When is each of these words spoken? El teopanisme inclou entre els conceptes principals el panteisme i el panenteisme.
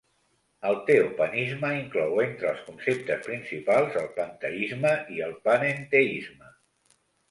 El 0.69 0.77
teopanisme 0.87 1.69
inclou 1.81 2.23
entre 2.25 2.49
els 2.55 2.65
conceptes 2.71 3.23
principals 3.29 4.01
el 4.05 4.11
panteisme 4.19 4.99
i 5.19 5.27
el 5.31 5.41
panenteisme. 5.49 6.55